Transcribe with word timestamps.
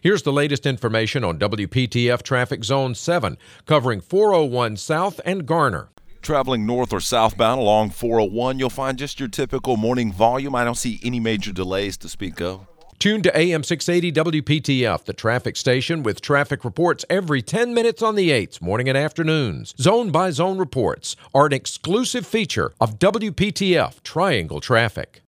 Here's 0.00 0.22
the 0.22 0.32
latest 0.32 0.64
information 0.64 1.24
on 1.24 1.40
WPTF 1.40 2.22
Traffic 2.22 2.62
Zone 2.62 2.94
7, 2.94 3.36
covering 3.66 4.00
401 4.00 4.76
South 4.76 5.20
and 5.24 5.44
Garner. 5.44 5.88
Traveling 6.22 6.64
north 6.64 6.92
or 6.92 7.00
southbound 7.00 7.60
along 7.60 7.90
401, 7.90 8.60
you'll 8.60 8.70
find 8.70 8.96
just 8.96 9.18
your 9.18 9.28
typical 9.28 9.76
morning 9.76 10.12
volume. 10.12 10.54
I 10.54 10.62
don't 10.62 10.76
see 10.76 11.00
any 11.02 11.18
major 11.18 11.52
delays 11.52 11.96
to 11.96 12.08
speak 12.08 12.40
of. 12.40 12.64
Tune 13.00 13.22
to 13.22 13.36
AM 13.36 13.64
680 13.64 14.40
WPTF, 14.40 15.04
the 15.04 15.12
traffic 15.12 15.56
station 15.56 16.04
with 16.04 16.20
traffic 16.20 16.64
reports 16.64 17.04
every 17.10 17.42
10 17.42 17.74
minutes 17.74 18.00
on 18.00 18.14
the 18.14 18.30
8s, 18.30 18.62
morning 18.62 18.88
and 18.88 18.96
afternoons. 18.96 19.74
Zone 19.80 20.10
by 20.10 20.30
zone 20.30 20.58
reports 20.58 21.16
are 21.34 21.46
an 21.46 21.52
exclusive 21.52 22.24
feature 22.24 22.72
of 22.80 23.00
WPTF 23.00 24.02
Triangle 24.04 24.60
Traffic. 24.60 25.16